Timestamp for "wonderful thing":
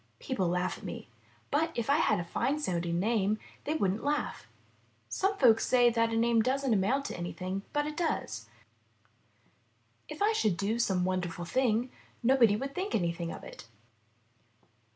11.05-11.91